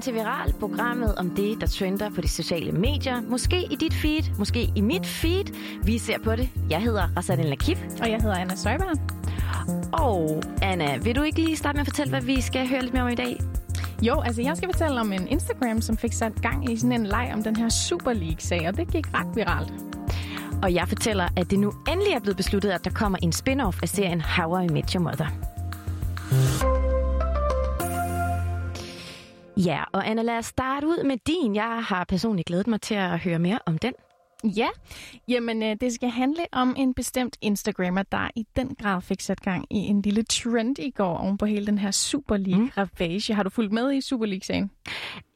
Velkommen 0.00 0.16
til 0.16 0.24
Viral, 0.24 0.52
programmet 0.60 1.14
om 1.14 1.30
det, 1.30 1.60
der 1.60 1.66
trender 1.66 2.10
på 2.10 2.20
de 2.20 2.28
sociale 2.28 2.72
medier. 2.72 3.20
Måske 3.20 3.64
i 3.70 3.76
dit 3.76 3.94
feed, 3.94 4.22
måske 4.38 4.72
i 4.76 4.80
mit 4.80 5.06
feed. 5.06 5.44
Vi 5.84 5.98
ser 5.98 6.18
på 6.24 6.36
det. 6.36 6.48
Jeg 6.70 6.82
hedder 6.82 7.08
Rasadin 7.16 7.44
Lakif. 7.44 7.78
Og 8.00 8.10
jeg 8.10 8.20
hedder 8.20 8.36
Anna 8.36 8.56
Søjberg. 8.56 8.98
Og 9.92 10.42
Anna, 10.62 10.96
vil 10.96 11.16
du 11.16 11.22
ikke 11.22 11.40
lige 11.40 11.56
starte 11.56 11.76
med 11.76 11.80
at 11.80 11.86
fortælle, 11.86 12.10
hvad 12.10 12.20
vi 12.20 12.40
skal 12.40 12.68
høre 12.68 12.82
lidt 12.82 12.92
mere 12.92 13.02
om 13.02 13.08
i 13.08 13.14
dag? 13.14 13.40
Jo, 14.02 14.20
altså 14.20 14.42
jeg 14.42 14.56
skal 14.56 14.68
fortælle 14.72 15.00
om 15.00 15.12
en 15.12 15.28
Instagram, 15.28 15.80
som 15.80 15.96
fik 15.96 16.12
sat 16.12 16.42
gang 16.42 16.72
i 16.72 16.76
sådan 16.76 16.92
en 16.92 17.06
leg 17.06 17.30
om 17.34 17.42
den 17.42 17.56
her 17.56 17.68
Super 17.68 18.12
League-sag, 18.12 18.68
og 18.68 18.76
det 18.76 18.92
gik 18.92 19.14
ret 19.14 19.36
viralt. 19.36 19.72
Og 20.62 20.74
jeg 20.74 20.88
fortæller, 20.88 21.28
at 21.36 21.50
det 21.50 21.58
nu 21.58 21.72
endelig 21.88 22.12
er 22.12 22.20
blevet 22.20 22.36
besluttet, 22.36 22.70
at 22.70 22.84
der 22.84 22.90
kommer 22.90 23.18
en 23.22 23.32
spin-off 23.32 23.78
af 23.82 23.88
serien 23.88 24.20
How 24.20 24.60
I 24.60 24.68
Met 24.68 24.92
Your 24.92 25.02
Mother. 25.02 25.26
Ja, 29.64 29.84
og 29.92 30.08
Anna, 30.08 30.22
lad 30.22 30.38
os 30.38 30.46
starte 30.46 30.86
ud 30.86 31.04
med 31.04 31.16
din. 31.26 31.54
Jeg 31.54 31.84
har 31.84 32.04
personligt 32.04 32.46
glædet 32.46 32.66
mig 32.66 32.80
til 32.80 32.94
at 32.94 33.18
høre 33.18 33.38
mere 33.38 33.58
om 33.66 33.78
den. 33.78 33.92
Ja, 34.44 34.68
jamen 35.28 35.62
øh, 35.62 35.76
det 35.80 35.92
skal 35.92 36.08
handle 36.08 36.46
om 36.52 36.74
en 36.78 36.94
bestemt 36.94 37.36
Instagrammer, 37.40 38.02
der 38.02 38.30
i 38.36 38.46
den 38.56 38.74
grad 38.74 39.02
fik 39.02 39.20
sat 39.20 39.40
gang 39.40 39.66
i 39.70 39.76
en 39.76 40.02
lille 40.02 40.22
trend 40.22 40.78
i 40.78 40.90
går 40.90 41.16
oven 41.16 41.38
på 41.38 41.46
hele 41.46 41.66
den 41.66 41.78
her 41.78 41.90
Super 41.90 42.36
League-ravage. 42.36 43.32
Mm. 43.32 43.36
Har 43.36 43.42
du 43.42 43.50
fulgt 43.50 43.72
med 43.72 43.92
i 43.92 44.00
Super 44.00 44.26
League-sagen? 44.26 44.70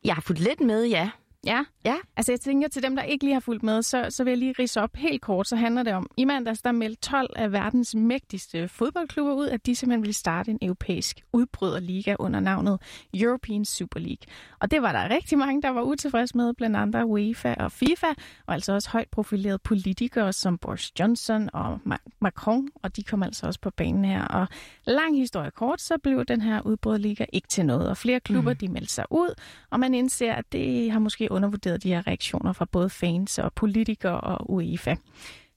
Jeg 0.05 0.15
har 0.15 0.23
fulgt 0.23 0.41
lidt 0.41 0.61
med, 0.61 0.85
ja. 0.85 1.11
Ja. 1.47 1.65
Ja. 1.85 1.97
Altså 2.17 2.33
jeg 2.33 2.41
tænker, 2.41 2.69
til 2.69 2.83
dem, 2.83 2.97
der 2.97 3.03
ikke 3.03 3.25
lige 3.25 3.33
har 3.33 3.41
fulgt 3.41 3.63
med, 3.63 3.83
så, 3.83 4.07
så 4.11 4.25
vil 4.25 4.31
jeg 4.31 4.39
lige 4.39 4.55
rise 4.59 4.81
op 4.81 4.97
helt 4.97 5.23
kort. 5.23 5.49
Så 5.49 5.57
handler 5.57 5.83
det 5.83 5.93
om, 5.93 6.11
i 6.17 6.25
mandags 6.25 6.63
der 6.63 6.73
meldte 6.73 7.01
12 7.01 7.31
af 7.37 7.53
verdens 7.53 7.95
mægtigste 7.95 8.69
fodboldklubber 8.69 9.35
ud, 9.35 9.47
at 9.47 9.67
de 9.67 9.75
simpelthen 9.77 10.03
ville 10.03 10.15
starte 10.15 10.51
en 10.51 10.59
europæisk 10.63 11.21
udbryderliga 11.33 12.17
under 12.19 12.41
navnet 12.41 12.81
European 13.15 13.65
Super 13.65 14.01
League. 14.01 14.27
Og 14.61 14.71
det 14.71 14.83
var 14.83 14.93
der 14.93 15.15
rigtig 15.15 15.39
mange, 15.39 15.63
der 15.63 15.69
var 15.71 15.83
utilfredse 15.83 16.37
med, 16.37 16.55
blandt 16.55 16.77
andre 16.77 17.07
UEFA 17.07 17.55
og 17.59 17.73
FIFA, 17.73 18.07
og 18.47 18.55
altså 18.55 18.73
også 18.73 18.91
højt 18.91 19.09
profilerede 19.09 19.59
politikere 19.59 20.33
som 20.33 20.59
Boris 20.59 20.93
Johnson 21.01 21.51
og 21.53 21.81
Macron, 22.21 22.69
og 22.83 22.97
de 22.97 23.03
kom 23.03 23.23
altså 23.23 23.47
også 23.47 23.61
på 23.61 23.71
banen 23.71 24.05
her. 24.05 24.25
Og 24.25 24.49
lang 24.87 25.19
historie 25.19 25.51
kort, 25.51 25.81
så 25.81 25.99
blev 25.99 26.25
den 26.25 26.41
her 26.41 26.61
udbryderliga 26.61 27.25
ikke 27.33 27.49
til 27.49 27.67
noget, 27.67 27.89
og 27.89 27.97
flere 27.97 28.21
klubber 28.21 28.53
mm. 28.53 28.59
de 28.59 28.69
meldte 28.69 28.93
sig 28.93 29.05
ud, 29.11 29.35
og 29.71 29.81
man 29.81 29.95
indser, 29.95 30.33
at 30.33 30.53
det 30.53 30.91
har 30.91 30.99
måske 30.99 31.33
undervurderet 31.35 31.83
de 31.83 31.89
her 31.89 32.07
reaktioner 32.07 32.53
fra 32.53 32.65
både 32.65 32.91
fans 32.91 33.39
og 33.39 33.53
politikere 33.53 34.21
og 34.21 34.51
UEFA. 34.51 34.97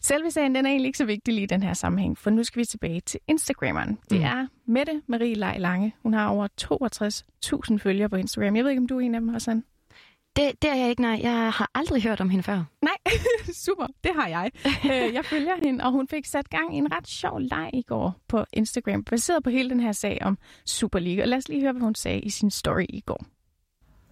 Selve 0.02 0.31
sagen 0.31 0.56
den 0.56 0.66
er 0.66 0.70
egentlig 0.70 0.88
ikke 0.88 0.97
så 0.97 1.06
vigtig 1.06 1.33
lige 1.33 1.44
i 1.44 1.47
den 1.47 1.64
her 1.64 1.73
sammenhæng, 1.73 2.17
for 2.17 2.30
nu 2.30 2.44
skal 2.44 2.59
vi 2.59 2.66
tilbage 2.66 3.00
til 3.00 3.20
Instagrammeren. 3.28 4.00
Det 4.09 4.17
mm. 4.17 4.25
er 4.25 4.48
Mette 4.66 5.02
Marie 5.08 5.36
Lej 5.36 5.58
Lange. 5.58 5.95
Hun 6.03 6.14
har 6.14 6.28
over 6.28 6.48
62.000 7.72 7.78
følgere 7.78 8.09
på 8.09 8.16
Instagram. 8.16 8.55
Jeg 8.55 8.64
ved 8.64 8.72
ikke, 8.72 8.81
om 8.81 8.88
du 8.88 8.98
er 8.98 9.02
en 9.02 9.16
af 9.16 9.22
dem, 9.22 9.30
Hassan? 9.30 9.64
Det, 10.36 10.61
det 10.61 10.70
er 10.70 10.75
jeg 10.75 10.89
ikke, 10.89 11.02
nej. 11.02 11.20
Jeg 11.23 11.52
har 11.52 11.72
aldrig 11.75 12.03
hørt 12.03 12.22
om 12.22 12.30
hende 12.30 12.44
før. 12.44 12.64
Nej, 12.81 13.14
super. 13.66 13.88
Det 14.03 14.11
har 14.16 14.28
jeg. 14.28 14.52
Øh, 14.66 15.14
jeg 15.14 15.25
følger 15.25 15.55
hende, 15.66 15.83
og 15.83 15.92
hun 15.92 16.08
fik 16.08 16.25
sat 16.25 16.50
gang 16.50 16.75
i 16.75 16.78
en 16.78 16.92
ret 16.92 17.08
sjov 17.08 17.39
leg 17.39 17.70
i 17.73 17.81
går 17.81 18.16
på 18.28 18.45
Instagram, 18.53 19.03
baseret 19.03 19.44
på 19.44 19.50
hele 19.50 19.70
den 19.70 19.80
her 19.80 19.92
sag 19.92 20.20
om 20.22 20.38
Super 20.66 21.00
League. 21.00 21.23
Og 21.23 21.28
lad 21.28 21.38
os 21.38 21.50
lige 21.50 21.61
høre, 21.61 21.72
hvad 21.72 21.81
hun 21.81 21.95
sagde 21.95 22.20
i 22.20 22.30
sin 22.30 22.52
story 22.52 22.86
i 22.89 23.00
går 23.00 23.25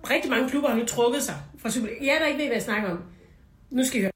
rigtig 0.09 0.31
mange 0.31 0.49
klubber 0.49 0.69
har 0.69 0.75
nu 0.75 0.85
trukket 0.85 1.23
sig 1.23 1.35
fra 1.57 1.69
Superliga. 1.69 2.05
Jeg 2.05 2.17
der 2.19 2.27
ikke 2.27 2.39
ved, 2.39 2.45
hvad 2.45 2.55
jeg 2.55 2.63
snakker 2.63 2.89
om. 2.89 3.03
Nu 3.69 3.83
skal 3.83 3.99
I 3.99 4.01
høre. 4.01 4.11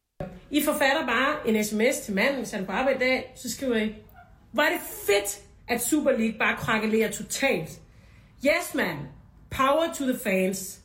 I 0.52 0.64
forfatter 0.64 1.06
bare 1.06 1.48
en 1.48 1.64
sms 1.64 2.00
til 2.06 2.16
manden, 2.16 2.38
hvis 2.38 2.52
han 2.52 2.62
er 2.62 2.66
på 2.66 2.72
arbejde 2.72 2.98
i 2.98 3.08
dag, 3.08 3.34
så 3.36 3.52
skriver 3.52 3.76
I, 3.78 3.96
hvor 4.52 4.64
er 4.64 4.70
det 4.70 4.82
fedt, 5.06 5.40
at 5.68 5.82
Super 5.82 6.12
League 6.12 6.40
bare 6.40 6.58
krakelerer 6.58 7.12
totalt. 7.12 7.70
Yes, 8.46 8.76
man. 8.76 8.98
Power 9.52 9.94
to 9.98 10.04
the 10.04 10.20
fans. 10.24 10.80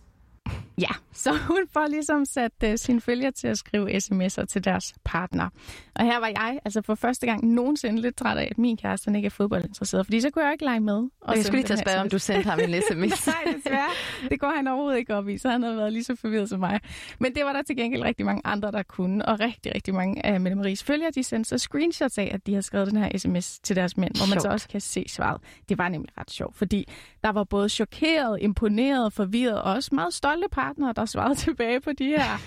Ja, 0.78 0.88
så 1.12 1.32
hun 1.48 1.60
får 1.72 1.86
ligesom 1.86 2.24
sat 2.24 2.52
uh, 2.64 2.70
sine 2.76 3.00
følger 3.00 3.30
til 3.30 3.48
at 3.48 3.58
skrive 3.58 3.96
sms'er 3.96 4.44
til 4.44 4.64
deres 4.64 4.94
partner. 5.04 5.48
Og 5.94 6.04
her 6.04 6.20
var 6.20 6.26
jeg 6.26 6.58
altså 6.64 6.82
for 6.82 6.94
første 6.94 7.26
gang 7.26 7.44
nogensinde 7.46 8.02
lidt 8.02 8.16
træt 8.16 8.38
af, 8.38 8.48
at 8.50 8.58
min 8.58 8.76
kæreste 8.76 9.12
ikke 9.16 9.26
er 9.26 9.30
fodboldinteresseret, 9.30 10.06
fordi 10.06 10.20
så 10.20 10.30
kunne 10.30 10.44
jeg 10.44 10.52
ikke 10.52 10.64
lege 10.64 10.80
med. 10.80 11.02
Og 11.20 11.36
jeg 11.36 11.44
skulle 11.44 11.58
lige 11.58 11.66
til 11.66 11.72
at 11.72 11.78
spørge, 11.78 12.00
om 12.00 12.08
du 12.08 12.18
sendte 12.18 12.50
ham 12.50 12.58
en 12.60 12.82
sms. 12.90 13.26
Nej, 13.26 13.54
desværre. 13.56 13.88
Det 14.30 14.40
går 14.40 14.52
han 14.56 14.66
overhovedet 14.66 14.98
ikke 14.98 15.14
op 15.14 15.28
i, 15.28 15.38
så 15.38 15.48
han 15.50 15.62
havde 15.62 15.76
været 15.76 15.92
lige 15.92 16.04
så 16.04 16.16
forvirret 16.16 16.48
som 16.48 16.60
mig. 16.60 16.80
Men 17.18 17.34
det 17.34 17.44
var 17.44 17.52
der 17.52 17.62
til 17.62 17.76
gengæld 17.76 18.02
rigtig 18.02 18.26
mange 18.26 18.42
andre, 18.44 18.72
der 18.72 18.82
kunne, 18.82 19.26
og 19.26 19.40
rigtig, 19.40 19.74
rigtig 19.74 19.94
mange 19.94 20.26
af 20.26 20.40
Mette 20.40 20.56
Maries 20.56 20.84
følger, 20.84 21.10
de 21.10 21.22
sendte 21.22 21.48
så 21.48 21.58
screenshots 21.58 22.18
af, 22.18 22.30
at 22.34 22.46
de 22.46 22.54
har 22.54 22.60
skrevet 22.60 22.86
den 22.90 22.96
her 22.96 23.18
sms 23.18 23.58
til 23.58 23.76
deres 23.76 23.96
mænd, 23.96 24.16
hvor 24.16 24.26
man 24.34 24.40
så 24.40 24.48
også 24.48 24.68
kan 24.68 24.80
se 24.80 25.04
svaret. 25.08 25.40
Det 25.68 25.78
var 25.78 25.88
nemlig 25.88 26.18
ret 26.18 26.30
sjovt, 26.30 26.56
fordi 26.56 26.88
der 27.24 27.32
var 27.32 27.44
både 27.44 27.68
chokeret, 27.68 28.38
imponeret, 28.40 29.12
forvirret 29.12 29.62
og 29.62 29.72
også 29.72 29.94
meget 29.94 30.14
stolte 30.14 30.48
partnere, 30.64 30.92
der 30.96 31.04
svarede 31.04 31.34
tilbage 31.46 31.80
på 31.80 31.92
de 31.92 32.06
her 32.06 32.40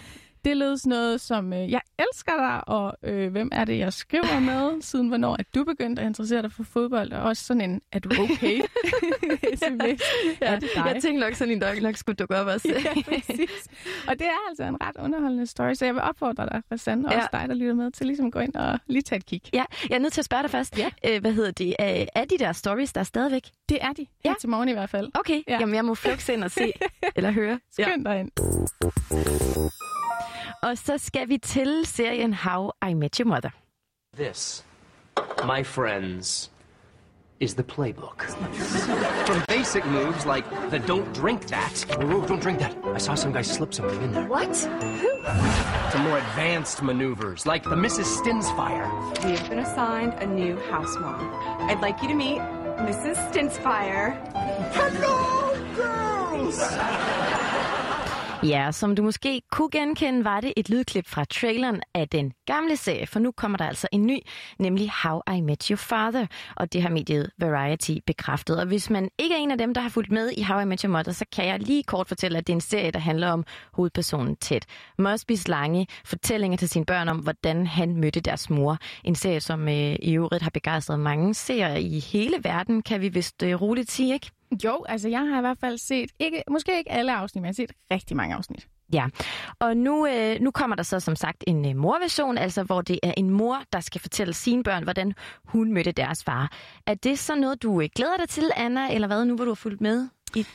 det 0.47 0.57
lød 0.57 0.77
sådan 0.77 0.89
noget 0.89 1.21
som, 1.21 1.53
øh, 1.53 1.71
jeg 1.71 1.81
elsker 1.99 2.35
dig, 2.37 2.67
og 2.67 2.97
øh, 3.03 3.31
hvem 3.31 3.49
er 3.51 3.65
det, 3.65 3.77
jeg 3.77 3.93
skriver 3.93 4.39
med, 4.39 4.81
siden 4.81 5.07
hvornår 5.07 5.35
er 5.39 5.43
du 5.55 5.63
begyndt 5.63 5.99
at 5.99 6.05
interessere 6.05 6.41
dig 6.41 6.51
for 6.51 6.63
fodbold, 6.63 7.11
og 7.11 7.21
også 7.23 7.43
sådan 7.43 7.61
en, 7.61 7.81
er 7.91 7.99
du 7.99 8.09
okay? 8.21 8.61
SMS. 9.59 10.01
ja, 10.41 10.45
er 10.47 10.59
det 10.59 10.69
dig? 10.75 10.85
Jeg 10.93 11.01
tænkte 11.01 11.19
nok 11.19 11.33
sådan 11.33 11.53
en 11.53 11.59
dag 11.59 11.81
nok 11.81 11.97
skulle 11.97 12.15
dukke 12.15 12.35
op 12.35 12.47
også. 12.47 12.67
ja, 12.85 13.01
præcis. 13.01 13.67
Og 14.07 14.19
det 14.19 14.27
er 14.27 14.49
altså 14.49 14.63
en 14.63 14.77
ret 14.83 14.95
underholdende 14.99 15.45
story, 15.45 15.73
så 15.73 15.85
jeg 15.85 15.93
vil 15.93 16.01
opfordre 16.01 16.45
dig, 16.45 16.61
Rassan, 16.71 17.05
og 17.05 17.11
ja. 17.11 17.17
også 17.17 17.29
dig, 17.33 17.45
der 17.49 17.55
lytter 17.55 17.73
med, 17.73 17.91
til 17.91 18.05
ligesom 18.05 18.25
at 18.25 18.31
gå 18.31 18.39
ind 18.39 18.55
og 18.55 18.79
lige 18.87 19.01
tage 19.01 19.17
et 19.17 19.25
kig. 19.25 19.41
Ja, 19.53 19.63
jeg 19.89 19.95
er 19.95 19.99
nødt 19.99 20.13
til 20.13 20.21
at 20.21 20.25
spørge 20.25 20.43
dig 20.43 20.51
først. 20.51 20.77
Ja. 20.77 20.89
Øh, 21.05 21.21
hvad 21.21 21.33
hedder 21.33 21.51
det? 21.51 21.75
Er, 21.79 22.05
er 22.15 22.25
de 22.25 22.37
der 22.37 22.51
stories 22.51 22.93
der 22.93 23.03
stadigvæk? 23.03 23.43
Det 23.69 23.77
er 23.81 23.93
de. 23.93 24.05
Her 24.23 24.31
ja. 24.31 24.35
til 24.39 24.49
morgen 24.49 24.69
i 24.69 24.73
hvert 24.73 24.89
fald. 24.89 25.09
Okay, 25.13 25.41
ja. 25.47 25.57
jamen 25.59 25.75
jeg 25.75 25.85
må 25.85 25.95
flux 25.95 26.29
ind 26.29 26.43
og 26.43 26.51
se, 26.51 26.73
eller 27.15 27.31
høre. 27.31 27.59
Skynd 27.71 28.05
dig 28.05 28.19
ind. 28.19 28.31
Og 30.63 30.77
så 30.77 30.97
skal 30.97 31.29
vi 31.29 31.37
til 31.37 31.85
serien 31.85 32.33
How 32.33 32.71
I 32.89 32.93
Met 32.93 33.15
Your 33.17 33.27
Mother. 33.27 33.49
This, 34.17 34.65
my 35.45 35.63
friends, 35.63 36.51
is 37.39 37.53
the 37.53 37.63
playbook. 37.63 38.21
From 39.27 39.43
basic 39.47 39.85
moves 39.85 40.25
like 40.25 40.49
the 40.71 40.79
don't 40.79 41.13
drink 41.13 41.47
that. 41.47 41.85
Whoa, 41.99 42.25
don't 42.25 42.41
drink 42.41 42.59
that. 42.59 42.75
I 42.95 42.97
saw 42.97 43.15
some 43.15 43.31
guy 43.31 43.43
slip 43.43 43.73
something 43.73 44.01
in 44.01 44.11
there. 44.11 44.27
What? 44.27 44.57
Who? 45.01 45.21
To 45.91 45.99
more 45.99 46.17
advanced 46.17 46.81
maneuvers 46.81 47.45
like 47.45 47.63
the 47.63 47.75
Mrs. 47.75 48.07
Stinsfire. 48.17 48.89
We 49.23 49.31
have 49.31 49.49
been 49.49 49.59
assigned 49.59 50.13
a 50.13 50.25
new 50.25 50.57
house 50.71 50.95
mom. 50.99 51.29
I'd 51.69 51.81
like 51.81 52.01
you 52.01 52.07
to 52.07 52.15
meet 52.15 52.39
Mrs. 52.39 53.15
Stinsfire. 53.31 54.17
Hello, 54.73 55.55
girls! 55.75 56.57
Ja, 58.43 58.71
som 58.71 58.95
du 58.95 59.03
måske 59.03 59.41
kunne 59.51 59.69
genkende, 59.71 60.23
var 60.23 60.41
det 60.41 60.53
et 60.57 60.69
lydklip 60.69 61.07
fra 61.07 61.25
traileren 61.25 61.81
af 61.93 62.09
den 62.09 62.33
gamle 62.45 62.77
serie, 62.77 63.07
for 63.07 63.19
nu 63.19 63.31
kommer 63.31 63.57
der 63.57 63.65
altså 63.65 63.87
en 63.91 64.05
ny, 64.05 64.19
nemlig 64.59 64.91
How 65.03 65.21
I 65.37 65.41
Met 65.41 65.67
Your 65.67 65.77
Father, 65.77 66.25
og 66.55 66.73
det 66.73 66.81
har 66.81 66.89
mediet 66.89 67.31
Variety 67.37 67.91
bekræftet. 68.07 68.59
Og 68.59 68.65
hvis 68.65 68.89
man 68.89 69.09
ikke 69.17 69.35
er 69.35 69.39
en 69.39 69.51
af 69.51 69.57
dem, 69.57 69.73
der 69.73 69.81
har 69.81 69.89
fulgt 69.89 70.11
med 70.11 70.31
i 70.37 70.41
How 70.41 70.59
I 70.59 70.65
Met 70.65 70.81
Your 70.81 70.91
Mother, 70.91 71.11
så 71.11 71.25
kan 71.35 71.47
jeg 71.47 71.59
lige 71.59 71.83
kort 71.83 72.07
fortælle, 72.07 72.37
at 72.37 72.47
det 72.47 72.53
er 72.53 72.57
en 72.57 72.61
serie, 72.61 72.91
der 72.91 72.99
handler 72.99 73.31
om 73.31 73.45
hovedpersonen 73.73 74.35
Ted 74.35 74.61
Mosbys 74.97 75.47
lange 75.47 75.87
fortællinger 76.05 76.57
til 76.57 76.69
sine 76.69 76.85
børn 76.85 77.07
om, 77.07 77.17
hvordan 77.17 77.67
han 77.67 77.95
mødte 77.95 78.19
deres 78.19 78.49
mor. 78.49 78.77
En 79.03 79.15
serie, 79.15 79.39
som 79.39 79.67
øh, 79.67 79.95
i 80.01 80.13
øvrigt 80.15 80.43
har 80.43 80.51
begejstret 80.51 80.99
mange 80.99 81.33
seere 81.33 81.81
i 81.81 81.99
hele 81.99 82.37
verden, 82.43 82.81
kan 82.81 83.01
vi 83.01 83.09
vist 83.09 83.43
øh, 83.43 83.61
roligt 83.61 83.91
sige, 83.91 84.13
ikke? 84.13 84.31
Jo, 84.63 84.85
altså 84.89 85.09
jeg 85.09 85.19
har 85.19 85.37
i 85.37 85.41
hvert 85.41 85.57
fald 85.59 85.77
set, 85.77 86.11
ikke, 86.19 86.43
måske 86.49 86.77
ikke 86.77 86.91
alle 86.91 87.13
afsnit, 87.13 87.41
men 87.41 87.45
jeg 87.45 87.49
har 87.49 87.53
set 87.53 87.71
rigtig 87.91 88.17
mange 88.17 88.35
afsnit. 88.35 88.67
Ja, 88.93 89.05
og 89.59 89.77
nu, 89.77 90.07
øh, 90.07 90.39
nu 90.41 90.51
kommer 90.51 90.75
der 90.75 90.83
så 90.83 90.99
som 90.99 91.15
sagt 91.15 91.43
en 91.47 91.65
øh, 91.69 91.75
morversion, 91.75 92.37
altså 92.37 92.63
hvor 92.63 92.81
det 92.81 92.99
er 93.03 93.13
en 93.17 93.29
mor, 93.29 93.61
der 93.73 93.79
skal 93.79 94.01
fortælle 94.01 94.33
sine 94.33 94.63
børn, 94.63 94.83
hvordan 94.83 95.13
hun 95.45 95.73
mødte 95.73 95.91
deres 95.91 96.23
far. 96.23 96.51
Er 96.87 96.93
det 96.93 97.19
så 97.19 97.35
noget, 97.35 97.63
du 97.63 97.81
øh, 97.81 97.89
glæder 97.95 98.17
dig 98.17 98.29
til, 98.29 98.51
Anna, 98.55 98.93
eller 98.93 99.07
hvad, 99.07 99.25
nu 99.25 99.35
hvor 99.35 99.45
du 99.45 99.51
har 99.51 99.55
fulgt 99.55 99.81
med 99.81 100.07
i 100.35 100.45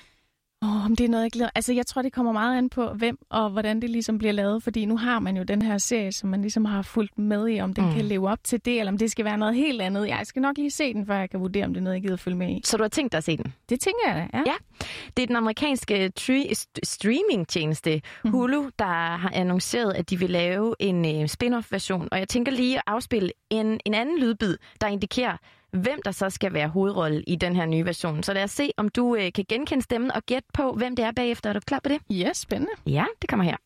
Åh, 0.63 0.85
oh, 0.85 0.91
det 0.91 1.01
er 1.01 1.09
noget, 1.09 1.25
jeg 1.25 1.33
glæder. 1.33 1.51
Altså, 1.55 1.73
jeg 1.73 1.87
tror, 1.87 2.03
det 2.03 2.13
kommer 2.13 2.33
meget 2.33 2.59
an 2.59 2.69
på, 2.69 2.93
hvem 2.93 3.19
og 3.31 3.51
hvordan 3.51 3.83
det 3.83 3.91
ligesom 3.91 4.19
bliver 4.19 4.33
lavet. 4.33 4.63
Fordi 4.63 4.85
nu 4.85 4.97
har 4.97 5.19
man 5.19 5.37
jo 5.37 5.43
den 5.43 5.63
her 5.63 5.79
serie, 5.79 6.13
som 6.13 6.29
man 6.31 6.41
ligesom 6.41 6.65
har 6.65 6.83
fulgt 6.83 7.19
med 7.19 7.49
i, 7.49 7.61
om 7.61 7.75
den 7.75 7.85
mm. 7.85 7.93
kan 7.95 8.05
leve 8.05 8.29
op 8.31 8.39
til 8.45 8.65
det, 8.65 8.79
eller 8.79 8.93
om 8.93 8.99
det 8.99 9.11
skal 9.11 9.25
være 9.25 9.39
noget 9.39 9.55
helt 9.55 9.83
andet. 9.83 10.09
Jeg 10.09 10.21
skal 10.25 10.43
nok 10.43 10.57
lige 10.57 10.71
se 10.71 10.95
den, 10.95 11.07
før 11.07 11.17
jeg 11.17 11.31
kan 11.31 11.41
vurdere, 11.41 11.65
om 11.65 11.75
det 11.75 11.81
er 11.81 11.85
noget, 11.85 11.95
jeg 11.95 12.03
gider 12.03 12.17
følge 12.17 12.37
med 12.37 12.49
i. 12.49 12.61
Så 12.65 12.77
du 12.77 12.83
har 12.83 12.89
tænkt 12.89 13.13
dig 13.13 13.19
at 13.19 13.25
se 13.25 13.37
den? 13.37 13.55
Det 13.69 13.81
tænker 13.81 14.01
jeg 14.07 14.15
da, 14.15 14.39
ja. 14.39 14.43
ja. 14.47 14.87
Det 15.17 15.23
er 15.23 15.27
den 15.27 15.37
amerikanske 15.37 16.13
tri- 16.21 16.53
streaming-tjeneste 16.83 18.03
mm. 18.25 18.31
Hulu, 18.31 18.69
der 18.79 19.17
har 19.17 19.31
annonceret, 19.35 19.93
at 19.93 20.11
de 20.11 20.19
vil 20.19 20.31
lave 20.31 20.75
en 20.81 21.23
uh, 21.23 21.27
spin-off-version. 21.27 22.09
Og 22.13 22.19
jeg 22.19 22.29
tænker 22.29 22.53
lige 22.53 22.77
at 22.77 22.83
afspille 22.87 23.31
en, 23.51 23.81
en 23.85 23.95
anden 23.95 24.19
lydbid, 24.21 24.57
der 24.81 24.87
indikerer, 24.87 25.37
hvem 25.73 26.03
der 26.05 26.11
så 26.11 26.31
skal 26.31 26.53
være 26.53 26.69
hovedrolle 26.69 27.23
i 27.23 27.37
den 27.37 27.57
her 27.57 27.67
nye 27.67 27.85
version. 27.85 28.23
Så 28.23 28.33
lad 28.33 28.45
os 28.45 28.51
se, 28.51 28.71
om 28.77 28.89
du 28.89 29.17
øh, 29.17 29.33
kan 29.33 29.45
genkende 29.49 29.83
stemmen 29.83 30.11
og 30.13 30.23
gætte 30.23 30.49
på, 30.55 30.73
hvem 30.73 30.97
det 30.97 31.05
er 31.05 31.13
bagefter. 31.13 31.51
Er 31.51 31.55
du 31.55 31.61
klar 31.61 31.81
på 31.81 31.89
det? 31.89 31.99
Ja, 32.11 32.29
yes, 32.29 32.37
spændende. 32.37 32.73
Ja, 32.87 33.05
det 33.23 33.31
kommer 33.31 33.45
her. 33.45 33.57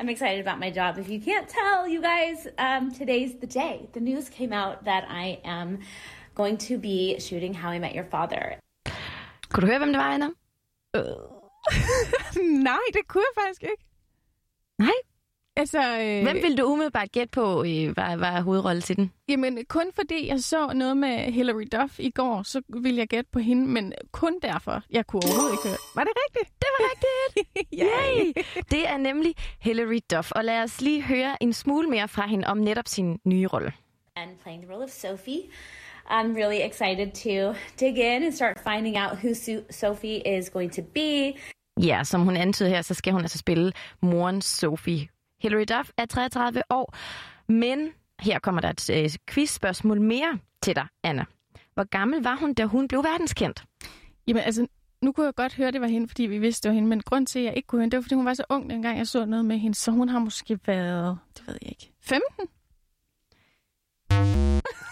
I'm 0.00 0.08
excited 0.10 0.46
about 0.46 0.58
my 0.60 0.70
job. 0.78 0.98
If 0.98 1.08
you 1.08 1.20
can't 1.30 1.48
tell, 1.58 1.78
you 1.94 2.00
guys, 2.12 2.38
um, 2.66 2.90
today's 3.00 3.32
the 3.44 3.50
day. 3.62 3.76
The 3.92 4.00
news 4.00 4.28
came 4.38 4.52
out 4.52 4.76
that 4.84 5.04
I 5.26 5.38
am 5.44 5.82
going 6.34 6.58
to 6.68 6.78
be 6.78 7.16
shooting 7.20 7.56
How 7.62 7.72
I 7.72 7.78
Met 7.78 7.92
Your 7.94 8.06
Father. 8.10 8.42
Kunne 9.50 9.62
du 9.62 9.66
høre, 9.66 9.78
hvem 9.78 9.88
det 9.88 9.98
var, 9.98 10.10
Anna? 10.14 10.28
Øh, 10.96 11.02
Nej, 12.70 12.84
det 12.92 13.08
kunne 13.08 13.24
jeg 13.28 13.42
faktisk 13.44 13.62
ikke. 13.62 13.84
Nej? 14.78 14.98
Altså, 15.58 15.78
øh, 16.00 16.22
Hvem 16.22 16.36
vil 16.42 16.58
du 16.58 16.64
umiddelbart 16.64 17.12
gætte 17.12 17.30
på, 17.30 17.64
øh, 17.64 17.96
var, 17.96 18.16
var 18.16 18.40
hovedrolle 18.40 18.82
til 18.82 18.96
den? 18.96 19.12
Jamen, 19.28 19.58
kun 19.68 19.86
fordi 19.94 20.28
jeg 20.28 20.40
så 20.40 20.72
noget 20.74 20.96
med 20.96 21.32
Hillary 21.32 21.64
Duff 21.72 22.00
i 22.00 22.10
går, 22.10 22.42
så 22.42 22.62
ville 22.68 22.98
jeg 22.98 23.08
gætte 23.08 23.30
på 23.32 23.38
hende, 23.38 23.66
men 23.66 23.92
kun 24.12 24.38
derfor. 24.42 24.82
Jeg 24.90 25.06
kunne 25.06 25.22
overhovedet 25.24 25.52
ikke 25.52 25.68
høre. 25.68 25.78
Var 25.94 26.04
det 26.04 26.12
rigtigt? 26.16 26.54
Det 26.62 26.68
var 26.78 26.84
rigtigt! 26.90 27.56
Yay! 27.82 28.42
Det 28.70 28.88
er 28.88 28.96
nemlig 28.96 29.34
Hilary 29.60 29.98
Duff, 30.10 30.30
og 30.30 30.44
lad 30.44 30.62
os 30.62 30.80
lige 30.80 31.02
høre 31.02 31.42
en 31.42 31.52
smule 31.52 31.88
mere 31.90 32.08
fra 32.08 32.26
hende 32.26 32.46
om 32.48 32.58
netop 32.58 32.88
sin 32.88 33.18
nye 33.24 33.46
rolle. 33.46 33.72
And 34.16 34.30
playing 34.42 34.62
the 34.62 34.72
role 34.72 34.84
of 34.84 34.90
Sophie. 34.90 35.42
I'm 36.10 36.36
really 36.40 36.60
excited 36.68 37.12
to 37.12 37.58
dig 37.80 38.16
in 38.16 38.22
and 38.22 38.32
start 38.32 38.56
finding 38.72 38.96
out 38.96 39.12
who 39.22 39.34
Sophie 39.70 40.38
is 40.38 40.50
going 40.50 40.72
to 40.72 40.82
be. 40.94 41.32
Ja, 41.86 42.04
som 42.04 42.20
hun 42.20 42.36
antyder 42.36 42.68
her, 42.68 42.82
så 42.82 42.94
skal 42.94 43.12
hun 43.12 43.22
altså 43.22 43.38
spille 43.38 43.72
moren 44.02 44.42
Sophie. 44.42 45.08
Hilary 45.40 45.64
Duff 45.76 45.90
er 45.96 46.06
33 46.06 46.62
år, 46.70 46.96
men 47.52 47.92
her 48.20 48.38
kommer 48.38 48.60
der 48.60 48.70
et 48.70 48.90
øh, 48.90 49.10
quizspørgsmål 49.28 50.00
mere 50.00 50.38
til 50.62 50.76
dig, 50.76 50.86
Anna. 51.02 51.24
Hvor 51.74 51.84
gammel 51.84 52.22
var 52.22 52.36
hun, 52.36 52.54
da 52.54 52.64
hun 52.64 52.88
blev 52.88 53.04
verdenskendt? 53.04 53.64
Jamen, 54.26 54.42
altså, 54.42 54.66
nu 55.02 55.12
kunne 55.12 55.26
jeg 55.26 55.34
godt 55.34 55.54
høre, 55.54 55.70
det 55.70 55.80
var 55.80 55.86
hende, 55.86 56.08
fordi 56.08 56.22
vi 56.22 56.38
vidste, 56.38 56.62
det 56.62 56.68
var 56.68 56.74
hende, 56.74 56.88
men 56.88 57.00
grund 57.00 57.26
til, 57.26 57.38
at 57.38 57.44
jeg 57.44 57.56
ikke 57.56 57.66
kunne 57.66 57.80
høre, 57.80 57.90
det 57.90 57.96
var, 57.96 58.02
fordi 58.02 58.14
hun 58.14 58.26
var 58.26 58.34
så 58.34 58.44
ung, 58.48 58.70
dengang 58.70 58.98
jeg 58.98 59.06
så 59.06 59.24
noget 59.24 59.44
med 59.44 59.58
hende, 59.58 59.74
så 59.74 59.90
hun 59.90 60.08
har 60.08 60.18
måske 60.18 60.58
været, 60.66 61.18
det 61.36 61.46
ved 61.46 61.58
jeg 61.62 61.70
ikke, 61.70 61.92
15? 62.00 62.48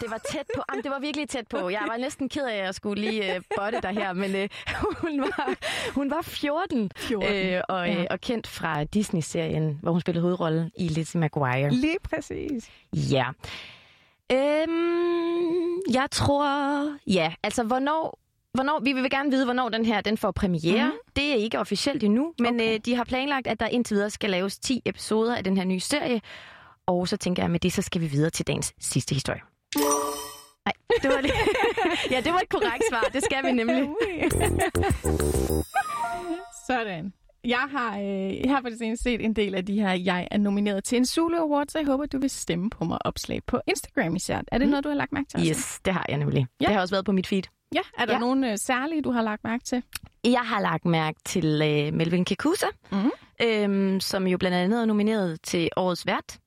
Det 0.01 0.11
var 0.11 0.21
tæt 0.31 0.45
på. 0.55 0.63
Jamen, 0.71 0.83
det 0.83 0.91
var 0.91 0.99
virkelig 0.99 1.29
tæt 1.29 1.47
på. 1.47 1.69
Jeg 1.69 1.83
var 1.87 1.97
næsten 1.97 2.29
ked 2.29 2.45
af, 2.45 2.55
at 2.55 2.65
jeg 2.65 2.75
skulle 2.75 3.01
lige 3.01 3.35
øh, 3.35 3.41
botte 3.57 3.81
dig 3.81 3.91
her, 3.91 4.13
men 4.13 4.35
øh, 4.35 4.49
hun, 5.03 5.21
var, 5.21 5.55
hun 5.93 6.11
var 6.11 6.21
14, 6.21 6.91
14, 6.97 7.35
øh, 7.35 7.61
og, 7.69 7.89
øh, 7.89 7.95
ja. 7.95 8.05
og 8.09 8.21
kendt 8.21 8.47
fra 8.47 8.83
Disney-serien, 8.83 9.79
hvor 9.81 9.91
hun 9.91 10.01
spillede 10.01 10.21
hovedrollen 10.21 10.71
i 10.77 10.87
Lizzie 10.87 11.21
McGuire. 11.21 11.69
Lige 11.69 11.97
præcis. 12.03 12.69
Ja. 12.93 13.25
Øhm, 14.31 15.79
jeg 15.93 16.07
tror... 16.11 16.47
Ja, 17.07 17.33
altså 17.43 17.63
hvornår... 17.63 18.19
Hvornår, 18.53 18.79
vi 18.79 18.93
vil 18.93 19.09
gerne 19.09 19.31
vide, 19.31 19.45
hvornår 19.45 19.69
den 19.69 19.85
her 19.85 20.01
den 20.01 20.17
får 20.17 20.31
premiere. 20.31 20.85
Mm. 20.85 20.91
Det 21.15 21.31
er 21.31 21.35
ikke 21.35 21.59
officielt 21.59 22.03
endnu, 22.03 22.33
men 22.39 22.55
okay. 22.55 22.73
øh, 22.73 22.79
de 22.85 22.95
har 22.95 23.03
planlagt, 23.03 23.47
at 23.47 23.59
der 23.59 23.67
indtil 23.67 23.95
videre 23.95 24.09
skal 24.09 24.29
laves 24.29 24.59
10 24.59 24.81
episoder 24.85 25.35
af 25.35 25.43
den 25.43 25.57
her 25.57 25.63
nye 25.63 25.79
serie. 25.79 26.21
Og 26.85 27.07
så 27.07 27.17
tænker 27.17 27.43
jeg, 27.43 27.45
at 27.45 27.51
med 27.51 27.59
det, 27.59 27.73
så 27.73 27.81
skal 27.81 28.01
vi 28.01 28.07
videre 28.07 28.29
til 28.29 28.47
dagens 28.47 28.73
sidste 28.79 29.13
historie. 29.13 29.41
Nej, 30.67 30.73
det 31.01 31.09
var 31.09 31.21
det. 31.21 31.31
ja, 32.13 32.21
det 32.21 32.33
var 32.33 32.39
et 32.39 32.49
korrekt 32.49 32.83
svar. 32.89 33.01
Det 33.13 33.23
skal 33.23 33.45
vi 33.45 33.51
nemlig. 33.51 33.83
Sådan. 36.67 37.13
Jeg 37.43 37.67
har, 37.71 37.97
øh, 37.99 38.37
jeg 38.39 38.51
har 38.51 38.61
på 38.61 38.69
det 38.69 38.77
seneste 38.77 39.03
set 39.03 39.25
en 39.25 39.33
del 39.33 39.55
af 39.55 39.65
de 39.65 39.79
her, 39.79 39.91
jeg 39.91 40.27
er 40.31 40.37
nomineret 40.37 40.83
til 40.83 40.97
en 40.97 41.05
Zulu 41.05 41.37
Award, 41.37 41.67
så 41.69 41.77
jeg 41.79 41.85
håber, 41.85 42.05
du 42.05 42.19
vil 42.19 42.29
stemme 42.29 42.69
på 42.69 42.83
mig 42.85 42.97
opslag 43.05 43.41
på 43.47 43.59
Instagram 43.67 44.15
især. 44.15 44.41
Er 44.51 44.57
det 44.57 44.69
noget, 44.69 44.83
du 44.83 44.89
har 44.89 44.95
lagt 44.95 45.11
mærke 45.11 45.29
til? 45.29 45.39
også? 45.39 45.49
Yes, 45.49 45.79
det 45.85 45.93
har 45.93 46.05
jeg 46.09 46.17
nemlig. 46.17 46.47
Ja. 46.61 46.65
Det 46.65 46.73
har 46.73 46.81
også 46.81 46.95
været 46.95 47.05
på 47.05 47.11
mit 47.11 47.27
feed. 47.27 47.43
Ja, 47.75 47.79
er 47.97 48.05
der 48.05 48.13
Ja. 48.13 48.19
nogen 48.19 48.43
øh, 48.43 48.57
særlige, 48.57 49.01
du 49.01 49.11
har 49.11 49.21
lagt 49.21 49.43
mærke 49.43 49.63
til? 49.63 49.83
Jeg 50.23 50.39
har 50.41 50.61
lagt 50.61 50.85
mærke 50.85 51.19
til 51.25 51.45
øh, 51.45 51.93
Melvin 51.93 52.25
Kekusa, 52.25 52.65
Mhm. 52.91 53.11
øhm, 53.41 53.99
som 53.99 54.27
jo 54.27 54.37
blandt 54.37 54.57
andet 54.57 54.81
er 54.81 54.85
nomineret 54.85 55.41
til 55.43 55.69
årets 55.77 56.05
vært. 56.05 56.37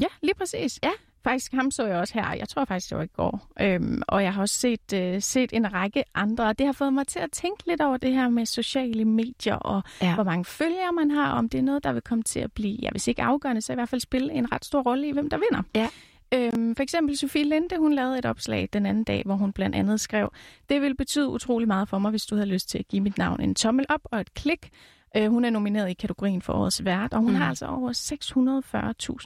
Ja, 0.00 0.06
lige 0.22 0.34
præcis. 0.34 0.78
Ja. 0.82 0.90
Faktisk, 1.24 1.52
ham 1.52 1.70
så 1.70 1.86
jeg 1.86 1.96
også 1.96 2.14
her. 2.14 2.32
Jeg 2.32 2.48
tror 2.48 2.64
faktisk, 2.64 2.90
det 2.90 2.98
var 2.98 3.04
i 3.04 3.06
går. 3.06 3.46
Øhm, 3.60 4.02
og 4.08 4.22
jeg 4.22 4.34
har 4.34 4.40
også 4.42 4.54
set, 4.54 4.92
øh, 4.94 5.22
set 5.22 5.50
en 5.52 5.72
række 5.72 6.04
andre. 6.14 6.44
Og 6.44 6.58
det 6.58 6.66
har 6.66 6.72
fået 6.72 6.92
mig 6.92 7.06
til 7.06 7.18
at 7.18 7.30
tænke 7.32 7.62
lidt 7.66 7.80
over 7.82 7.96
det 7.96 8.12
her 8.12 8.28
med 8.28 8.46
sociale 8.46 9.04
medier, 9.04 9.54
og 9.54 9.82
Ja. 10.02 10.14
hvor 10.14 10.24
mange 10.24 10.44
følgere 10.44 10.92
man 10.92 11.10
har, 11.10 11.32
om 11.32 11.48
det 11.48 11.58
er 11.58 11.62
noget, 11.62 11.84
der 11.84 11.92
vil 11.92 12.02
komme 12.02 12.22
til 12.22 12.40
at 12.40 12.52
blive, 12.52 12.78
ja, 12.82 12.90
hvis 12.90 13.08
ikke 13.08 13.22
afgørende, 13.22 13.62
så 13.62 13.72
i 13.72 13.74
hvert 13.74 13.88
fald 13.88 14.00
spille 14.00 14.32
en 14.32 14.52
ret 14.52 14.64
stor 14.64 14.82
rolle 14.82 15.08
i, 15.08 15.12
hvem 15.12 15.30
der 15.30 15.38
vinder. 15.38 15.62
Ja. 15.74 15.88
Øhm, 16.34 16.76
for 16.76 16.82
eksempel 16.82 17.18
Sofie 17.18 17.44
Linde, 17.44 17.76
hun 17.78 17.92
lavede 17.92 18.18
et 18.18 18.26
opslag 18.26 18.68
den 18.72 18.86
anden 18.86 19.04
dag, 19.04 19.22
hvor 19.26 19.34
hun 19.34 19.52
blandt 19.52 19.76
andet 19.76 20.00
skrev, 20.00 20.32
det 20.68 20.82
vil 20.82 20.96
betyde 20.96 21.28
utrolig 21.28 21.68
meget 21.68 21.88
for 21.88 21.98
mig, 21.98 22.10
hvis 22.10 22.26
du 22.26 22.34
havde 22.34 22.48
lyst 22.48 22.68
til 22.68 22.78
at 22.78 22.88
give 22.88 23.02
mit 23.02 23.18
navn 23.18 23.40
en 23.40 23.54
tommel 23.54 23.86
op 23.88 24.00
og 24.04 24.20
et 24.20 24.34
klik. 24.34 24.70
Øh, 25.16 25.30
hun 25.30 25.44
er 25.44 25.50
nomineret 25.50 25.90
i 25.90 25.92
kategorien 25.92 26.42
for 26.42 26.52
årets 26.52 26.84
vært, 26.84 27.12
og 27.14 27.20
hun 27.20 27.30
Mm. 27.30 27.36
har 27.36 27.48
altså 27.48 27.66
over 27.66 27.92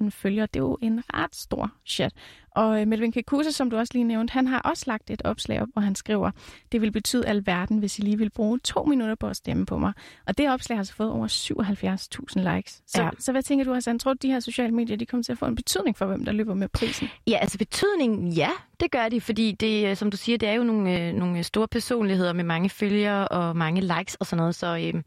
640.000 0.04 0.10
følgere. 0.10 0.46
Det 0.46 0.56
er 0.60 0.64
jo 0.64 0.78
en 0.82 1.02
ret 1.14 1.36
stor 1.36 1.70
chat. 1.86 2.12
Og 2.50 2.80
øh, 2.80 2.88
Melvin 2.88 3.12
Kekusa, 3.12 3.50
som 3.50 3.70
du 3.70 3.76
også 3.76 3.90
lige 3.94 4.04
nævnte, 4.04 4.32
han 4.32 4.46
har 4.46 4.58
også 4.60 4.84
lagt 4.86 5.10
et 5.10 5.22
opslag 5.24 5.62
op, 5.62 5.68
hvor 5.72 5.82
han 5.82 5.94
skriver, 5.94 6.30
det 6.72 6.80
vil 6.80 6.92
betyde 6.92 7.26
alverden, 7.26 7.78
hvis 7.78 7.98
I 7.98 8.02
lige 8.02 8.18
vil 8.18 8.30
bruge 8.30 8.58
to 8.58 8.84
minutter 8.84 9.14
på 9.14 9.26
at 9.26 9.36
stemme 9.36 9.66
på 9.66 9.78
mig. 9.78 9.92
Og 10.26 10.38
det 10.38 10.50
opslag 10.50 10.78
har 10.78 10.82
så 10.82 10.94
fået 10.94 11.10
over 11.10 11.26
77.000 11.28 12.54
likes. 12.56 12.82
Så, 12.86 13.00
Ja. 13.00 13.04
ja. 13.04 13.10
så 13.18 13.32
hvad 13.32 13.42
tænker 13.42 13.64
du, 13.64 13.74
Hassan? 13.74 13.98
Tror 13.98 14.12
du, 14.12 14.18
de 14.22 14.28
her 14.32 14.40
sociale 14.40 14.72
medier, 14.74 14.96
de 14.96 15.06
kommer 15.06 15.24
til 15.24 15.32
at 15.32 15.38
få 15.38 15.46
en 15.46 15.56
betydning 15.56 15.96
for, 15.98 16.06
hvem 16.06 16.24
der 16.24 16.32
løber 16.32 16.54
med 16.54 16.68
prisen? 16.68 17.08
Ja, 17.26 17.36
altså 17.40 17.58
betydningen, 17.58 18.28
ja, 18.32 18.50
det 18.80 18.90
gør 18.90 19.08
de, 19.08 19.20
fordi 19.20 19.52
det, 19.52 19.86
øh, 19.90 19.96
som 19.96 20.10
du 20.10 20.16
siger, 20.16 20.38
det 20.38 20.48
er 20.48 20.52
jo 20.54 20.64
nogle, 20.64 21.00
øh, 21.08 21.14
nogle 21.14 21.42
store 21.42 21.68
personligheder 21.68 22.32
med 22.32 22.44
mange 22.44 22.68
følgere 22.70 23.28
og 23.28 23.56
mange 23.56 23.80
likes 23.80 24.14
og 24.14 24.26
sådan 24.26 24.40
noget, 24.40 24.54
så 24.54 24.90
øh, 24.94 25.02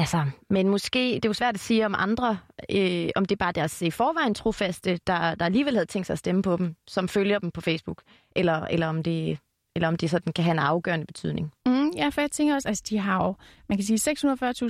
altså, 0.00 0.24
men 0.50 0.68
måske, 0.68 0.98
det 1.14 1.24
er 1.24 1.28
jo 1.28 1.32
svært 1.32 1.54
at 1.54 1.60
sige 1.60 1.86
om 1.86 1.94
andre, 1.98 2.38
øh, 2.70 3.08
om 3.16 3.24
det 3.24 3.32
er 3.32 3.36
bare 3.44 3.52
deres 3.52 3.82
i 3.82 3.90
forvejen 3.90 4.34
trofaste, 4.34 4.98
der, 5.06 5.34
der 5.34 5.44
alligevel 5.44 5.74
havde 5.74 5.86
tænkt 5.86 6.06
sig 6.06 6.14
at 6.14 6.18
stemme 6.18 6.42
på 6.42 6.56
dem, 6.56 6.74
som 6.88 7.08
følger 7.08 7.38
dem 7.38 7.50
på 7.50 7.60
Facebook, 7.60 8.02
eller, 8.36 8.60
eller 8.60 8.86
om 8.86 9.02
det 9.02 9.38
eller 9.76 9.88
om 9.88 9.96
det 9.96 10.10
sådan 10.10 10.32
kan 10.32 10.44
have 10.44 10.52
en 10.52 10.58
afgørende 10.58 11.06
betydning. 11.06 11.52
Mm, 11.66 11.90
ja, 11.96 12.08
for 12.08 12.20
jeg 12.20 12.30
tænker 12.30 12.54
også, 12.54 12.68
altså 12.68 12.84
de 12.90 12.98
har 12.98 13.24
jo, 13.24 13.34
man 13.68 13.78
kan 13.78 13.84
sige 13.84 14.10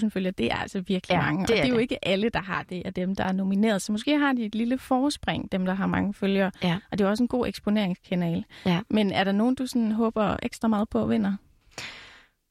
640.000 0.03 0.09
følgere, 0.09 0.33
det 0.39 0.47
er 0.53 0.57
altså 0.57 0.81
virkelig 0.81 1.15
Ja, 1.15 1.21
mange. 1.23 1.43
det 1.43 1.51
og 1.51 1.57
er 1.57 1.63
det 1.63 1.69
er 1.71 1.75
jo 1.75 1.79
ikke 1.79 2.05
alle, 2.05 2.29
der 2.29 2.41
har 2.43 2.63
det 2.63 2.83
af 2.85 2.95
dem, 2.95 3.15
der 3.17 3.25
er 3.25 3.33
nomineret. 3.33 3.83
Så 3.83 3.93
måske 3.93 4.19
har 4.19 4.33
de 4.33 4.45
et 4.45 4.55
lille 4.55 4.79
forspring, 4.79 5.53
dem 5.53 5.65
der 5.67 5.75
har 5.75 5.87
mange 5.87 6.15
følgere. 6.15 6.51
Ja. 6.63 6.79
Og 6.93 6.99
det 6.99 7.05
er 7.05 7.09
også 7.09 7.23
en 7.25 7.29
god 7.29 7.47
eksponeringskanal. 7.47 8.45
Ja. 8.67 8.81
Men 8.91 9.13
er 9.13 9.25
der 9.25 9.33
nogen, 9.33 9.55
du 9.55 9.67
sådan 9.67 9.93
håber 9.93 10.37
ekstra 10.43 10.69
meget 10.69 10.89
på 10.89 11.03
at 11.03 11.09
vinder? 11.11 11.33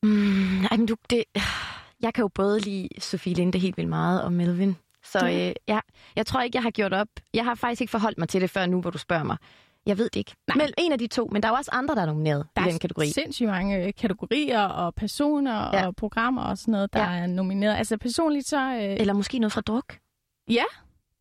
Mm, 0.03 0.65
ej, 0.65 0.77
men 0.77 0.85
du, 0.85 0.95
det, 1.09 1.23
jeg 2.01 2.13
kan 2.13 2.21
jo 2.21 2.27
både 2.27 2.59
lide 2.59 2.87
Sofie 2.99 3.33
Linde 3.33 3.57
helt 3.59 3.77
vildt 3.77 3.89
meget, 3.89 4.23
og 4.23 4.33
Melvin. 4.33 4.75
Så 5.03 5.19
øh, 5.27 5.53
ja, 5.67 5.79
jeg 6.15 6.25
tror 6.25 6.41
ikke, 6.41 6.55
jeg 6.55 6.63
har 6.63 6.69
gjort 6.71 6.93
op. 6.93 7.07
Jeg 7.33 7.45
har 7.45 7.55
faktisk 7.55 7.81
ikke 7.81 7.91
forholdt 7.91 8.17
mig 8.17 8.29
til 8.29 8.41
det 8.41 8.49
før 8.49 8.65
nu, 8.65 8.81
hvor 8.81 8.89
du 8.89 8.97
spørger 8.97 9.23
mig. 9.23 9.37
Jeg 9.85 9.97
ved 9.97 10.05
det 10.05 10.15
ikke. 10.15 10.35
Nej. 10.47 10.57
Men 10.65 10.73
en 10.77 10.91
af 10.91 10.99
de 10.99 11.07
to, 11.07 11.29
men 11.31 11.43
der 11.43 11.47
er 11.49 11.57
også 11.57 11.71
andre, 11.73 11.95
der 11.95 12.01
er 12.01 12.05
nomineret 12.05 12.45
Der 12.55 12.67
i 12.67 12.69
den 12.71 12.79
kategori. 12.79 13.07
er 13.07 13.11
sindssygt 13.13 13.49
mange 13.49 13.85
øh, 13.85 13.93
kategorier 13.97 14.61
og 14.61 14.95
personer 14.95 15.69
Ja. 15.77 15.87
og 15.87 15.95
programmer 15.95 16.41
og 16.43 16.57
sådan 16.57 16.71
noget, 16.71 16.93
der 16.93 16.99
Ja. 17.13 17.17
er 17.17 17.27
nomineret. 17.27 17.75
Altså 17.77 17.97
personligt 17.97 18.47
så... 18.47 18.57
Øh, 18.59 18.77
Eller 18.99 19.13
måske 19.13 19.39
noget 19.39 19.51
fra 19.53 19.61
druk. 19.61 19.97
ja, 20.49 20.63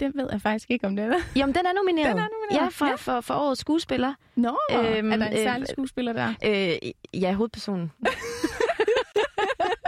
det 0.01 0.13
ved 0.15 0.29
jeg 0.33 0.41
faktisk 0.43 0.71
ikke, 0.71 0.87
om 0.87 0.97
det 0.97 1.05
er. 1.05 1.15
Jamen, 1.37 1.55
den 1.55 1.67
er 1.67 1.73
nomineret. 1.73 2.09
Den 2.17 2.19
er 2.19 2.29
nomineret, 2.41 2.65
Ja, 2.65 2.69
for, 2.69 2.87
ja. 2.87 2.95
For, 2.95 3.21
for 3.21 3.35
årets 3.35 3.61
skuespiller. 3.61 4.15
Nå, 4.37 4.59
Øhm, 4.73 4.87
øhm, 4.87 5.13
er 5.13 5.17
der 5.17 5.27
en 5.27 5.33
øh, 5.33 5.39
særlig 5.39 5.69
skuespiller 5.69 6.13
der? 6.13 6.35
Øh, 6.45 6.91
ja, 7.23 7.33
hovedpersonen. 7.33 7.93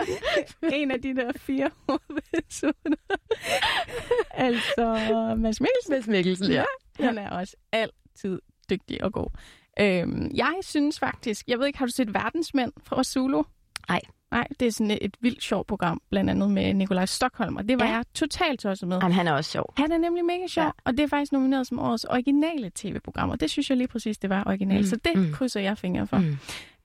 en 0.80 0.90
af 0.90 1.02
de 1.02 1.16
der 1.16 1.32
fire 1.36 1.70
hovedpersoner. 1.88 2.96
altså, 4.46 4.84
Mads 5.38 5.60
Mikkelsen. 5.60 5.90
Mads 5.90 6.06
Mikkelsen, 6.06 6.52
ja. 6.52 6.64
Han 7.00 7.18
er 7.18 7.30
også 7.30 7.56
altid 7.72 8.40
dygtig 8.70 9.04
og 9.04 9.12
god. 9.12 9.28
Øhm, 9.80 10.30
jeg 10.34 10.54
synes 10.62 10.98
faktisk, 10.98 11.46
jeg 11.48 11.58
ved 11.58 11.66
ikke, 11.66 11.78
har 11.78 11.86
du 11.86 11.92
set 11.92 12.14
Verdensmænd 12.14 12.72
fra 12.84 13.04
Zulu? 13.04 13.42
Nej. 13.88 14.00
Nej, 14.30 14.46
det 14.60 14.68
er 14.68 14.72
sådan 14.72 14.98
et, 15.00 15.16
vildt 15.20 15.42
sjovt 15.42 15.66
program, 15.66 16.02
blandt 16.10 16.30
andet 16.30 16.50
med 16.50 16.74
Nikolaj 16.74 17.06
Stockholm, 17.06 17.56
og 17.56 17.68
det 17.68 17.78
var 17.80 17.86
Ja. 17.86 17.92
jeg 17.92 18.04
totalt 18.14 18.60
tosset 18.60 18.88
med. 18.88 18.98
Jamen, 19.02 19.12
han 19.12 19.26
er 19.26 19.32
også 19.32 19.50
sjov. 19.50 19.74
Han 19.76 19.92
er 19.92 19.98
nemlig 19.98 20.24
mega 20.24 20.46
sjov, 20.46 20.64
Ja. 20.64 20.70
og 20.84 20.92
det 20.92 21.00
er 21.00 21.06
faktisk 21.08 21.32
nomineret 21.32 21.66
som 21.66 21.78
årets 21.78 22.04
originale 22.04 22.70
tv-program, 22.74 23.30
og 23.30 23.40
det 23.40 23.50
synes 23.50 23.70
jeg 23.70 23.76
lige 23.78 23.88
præcis, 23.88 24.18
det 24.18 24.30
var 24.30 24.42
originalt. 24.46 24.80
Mm. 24.80 24.86
Så 24.86 24.96
det 24.96 25.16
mm. 25.16 25.32
krydser 25.32 25.60
jeg 25.60 25.78
fingre 25.78 26.06
for. 26.06 26.18
Mm. 26.18 26.36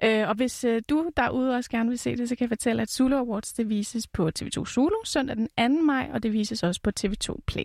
Øh, 0.03 0.29
og 0.29 0.35
hvis 0.35 0.63
øh, 0.63 0.81
du 0.89 1.09
derude 1.17 1.55
også 1.55 1.69
gerne 1.69 1.89
vil 1.89 1.99
se 1.99 2.15
det, 2.15 2.29
så 2.29 2.35
kan 2.35 2.43
jeg 2.43 2.49
fortælle, 2.49 2.81
at 2.81 2.89
Zulu 2.91 3.15
Awards 3.17 3.53
det 3.53 3.69
vises 3.69 4.07
på 4.07 4.29
TV2 4.39 4.65
Zulu 4.65 4.95
søndag 5.05 5.35
den 5.35 5.49
2. 5.77 5.81
maj, 5.81 6.09
og 6.13 6.23
det 6.23 6.33
vises 6.33 6.63
også 6.63 6.81
på 6.81 6.91
TV2 6.99 7.41
Play. 7.47 7.63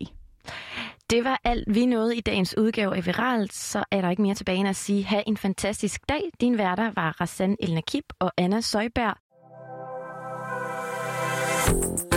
Det 1.11 1.25
var 1.25 1.41
alt, 1.45 1.75
vi 1.75 1.87
nåede 1.87 2.17
i 2.17 2.21
dagens 2.21 2.59
udgave 2.59 2.97
af 2.97 3.07
Viralt. 3.07 3.53
Så 3.55 3.85
er 3.91 4.01
der 4.01 4.11
ikke 4.11 4.23
mere 4.23 4.35
tilbage 4.35 4.59
end 4.59 4.69
at 4.69 4.77
sige, 4.77 5.05
ha' 5.05 5.23
en 5.27 5.37
fantastisk 5.37 6.09
dag. 6.09 6.21
Din 6.41 6.59
værter 6.59 6.91
var 6.95 7.21
Rassan 7.21 7.57
El 7.61 7.75
Nakib 7.75 8.05
og 8.19 8.33
Anna 8.37 8.61
Søjberg. 8.61 9.17
you 11.71 12.10